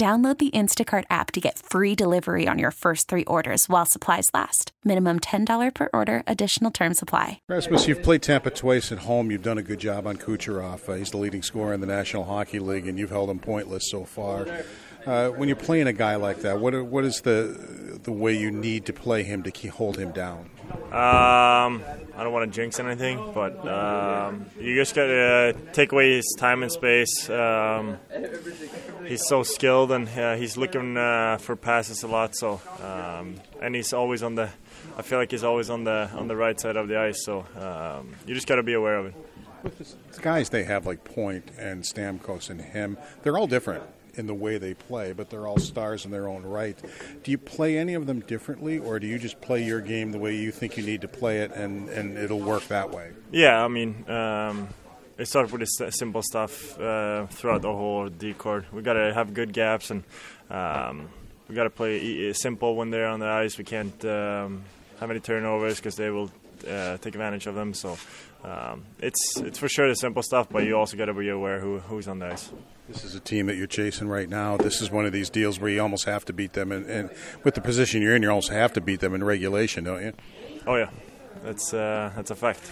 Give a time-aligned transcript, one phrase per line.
[0.00, 4.30] Download the Instacart app to get free delivery on your first three orders while supplies
[4.32, 4.72] last.
[4.82, 7.42] Minimum $10 per order, additional term supply.
[7.48, 9.30] Rasmus, you've played Tampa twice at home.
[9.30, 10.88] You've done a good job on Kucherov.
[10.88, 13.90] Uh, he's the leading scorer in the National Hockey League, and you've held him pointless
[13.90, 14.46] so far.
[15.04, 18.50] Uh, when you're playing a guy like that, what what is the the way you
[18.50, 20.48] need to play him to keep, hold him down?
[20.92, 21.82] Um,
[22.16, 26.34] I don't want to jinx anything, but um, you just got to take away his
[26.38, 27.28] time and space.
[27.28, 27.98] Um,
[29.10, 32.34] he's so skilled, and uh, he's looking uh, for passes a lot.
[32.34, 34.48] So, um, and he's always on the.
[34.96, 37.24] I feel like he's always on the on the right side of the ice.
[37.24, 39.14] So um, you just got to be aware of it.
[39.62, 39.78] With
[40.12, 43.82] the guys they have like Point and Stamkos and him, they're all different
[44.14, 46.78] in the way they play, but they're all stars in their own right.
[47.22, 50.18] Do you play any of them differently, or do you just play your game the
[50.18, 53.12] way you think you need to play it, and, and it'll work that way?
[53.30, 54.68] Yeah, I mean, um,
[55.20, 58.64] it started with this simple stuff uh, throughout the whole decor.
[58.72, 60.02] We got to have good gaps, and
[60.48, 61.10] um,
[61.46, 63.58] we got to play simple when they're on the ice.
[63.58, 64.64] We can't um,
[64.98, 66.30] have any turnovers because they will
[66.66, 67.74] uh, take advantage of them.
[67.74, 67.98] So
[68.44, 71.60] um, it's it's for sure the simple stuff, but you also got to be aware
[71.60, 72.50] who who's on the ice.
[72.88, 74.56] This is a team that you're chasing right now.
[74.56, 77.10] This is one of these deals where you almost have to beat them, and, and
[77.44, 80.12] with the position you're in, you almost have to beat them in regulation, don't you?
[80.66, 80.88] Oh yeah,
[81.44, 82.62] that's uh, that's a fact.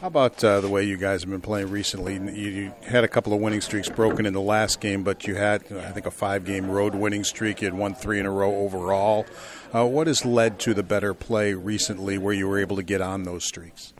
[0.00, 2.14] How about uh, the way you guys have been playing recently?
[2.14, 5.34] You, you, had a couple of winning streaks broken in the last game, but you
[5.34, 7.60] had, I think, a five-game road winning streak.
[7.60, 9.26] You had won three in a row overall.
[9.74, 13.00] Uh, what has led to the better play recently, where you were able to get
[13.00, 13.92] on those streaks?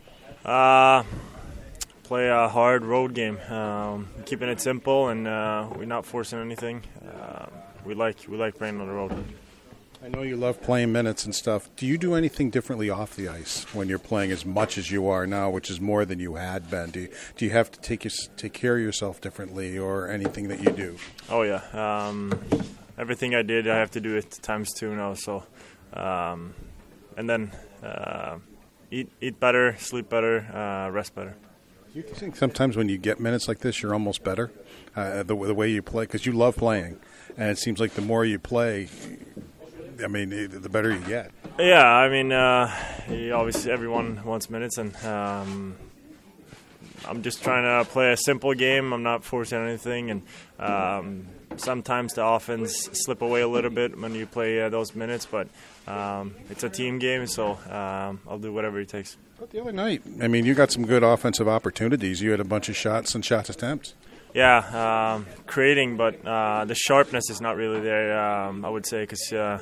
[0.45, 1.05] Uh,
[2.03, 6.83] play a hard road game, um, keeping it simple, and uh, we're not forcing anything.
[7.07, 7.47] Uh,
[7.85, 9.25] we like we like playing on the road.
[10.03, 11.69] I know you love playing minutes and stuff.
[11.77, 15.07] Do you do anything differently off the ice when you're playing as much as you
[15.09, 16.91] are now, which is more than you had been?
[16.91, 20.49] Do you, do you have to take your, take care of yourself differently, or anything
[20.49, 20.97] that you do?
[21.29, 22.33] Oh yeah, um,
[22.97, 25.13] everything I did, I have to do it times two now.
[25.13, 25.45] So,
[25.93, 26.55] um,
[27.19, 28.39] and then uh,
[28.91, 31.37] eat eat better, sleep better, uh, rest better.
[31.93, 34.51] Do you think sometimes when you get minutes like this, you're almost better
[34.95, 36.99] uh, the, the way you play because you love playing,
[37.37, 38.89] and it seems like the more you play,
[40.05, 41.31] I mean, the better you get.
[41.59, 42.75] Yeah, I mean, uh,
[43.35, 45.77] obviously everyone wants minutes, and um,
[47.07, 48.93] I'm just trying to play a simple game.
[48.93, 50.23] I'm not forcing anything, and
[50.59, 55.27] um, sometimes the offense slip away a little bit when you play uh, those minutes,
[55.27, 55.49] but
[55.87, 59.17] um, it's a team game, so um, I'll do whatever it takes.
[59.39, 62.21] But the other night, I mean, you got some good offensive opportunities.
[62.21, 63.95] You had a bunch of shots and shots attempts.
[64.35, 68.19] Yeah, um, creating, but uh, the sharpness is not really there.
[68.19, 69.59] Um, I would say because uh,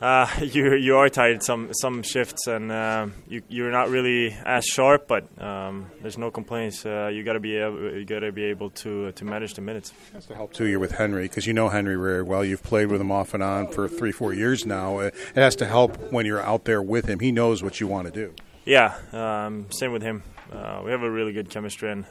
[0.00, 4.64] uh, you you are tired some some shifts and uh, you you're not really as
[4.64, 6.86] sharp, but um, there's no complaints.
[6.86, 9.60] Uh, you got to be able you got to be able to to manage the
[9.60, 9.92] minutes.
[10.10, 10.66] It has to help too.
[10.66, 12.44] You're with Henri because you know Henri very well.
[12.44, 15.00] You've played with him off and on for three four years now.
[15.00, 17.18] It has to help when you're out there with him.
[17.18, 18.34] He knows what you want to do.
[18.64, 20.22] Yeah, um, same with him.
[20.52, 22.06] Uh, we have a really good chemistry and.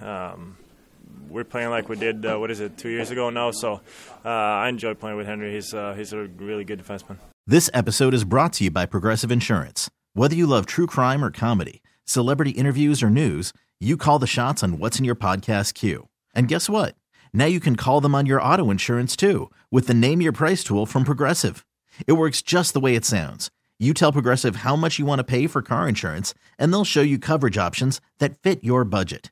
[1.29, 2.25] We're playing like we did.
[2.25, 2.78] Uh, what is it?
[2.78, 3.52] Two years ago now.
[3.52, 3.81] So
[4.26, 5.53] uh, I enjoy playing with Henri.
[5.53, 7.17] He's he's a really good defenseman.
[7.47, 9.90] This episode is brought to you by Progressive Insurance.
[10.14, 14.64] Whether you love true crime or comedy, celebrity interviews or news, you call the shots
[14.64, 16.09] on what's in your podcast queue.
[16.35, 16.96] And guess what?
[17.34, 20.64] Now you can call them on your auto insurance too with the Name Your Price
[20.64, 21.66] tool from Progressive.
[22.05, 23.49] It works just the way it sounds.
[23.79, 27.02] You tell Progressive how much you want to pay for car insurance, and they'll show
[27.02, 29.32] you coverage options that fit your budget.